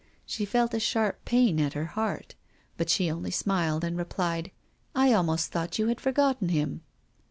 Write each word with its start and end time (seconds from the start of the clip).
She 0.25 0.45
felt 0.45 0.73
a 0.73 0.79
sharp 0.79 1.23
pain 1.25 1.59
at 1.59 1.73
her 1.73 1.85
heart, 1.85 2.33
but 2.75 2.89
she 2.89 3.11
only 3.11 3.29
smiled 3.29 3.83
and 3.83 3.95
replied," 3.95 4.49
I 4.95 5.13
almost 5.13 5.51
thought 5.51 5.77
you 5.77 5.89
had 5.89 6.01
forgotten 6.01 6.49
him." 6.49 6.81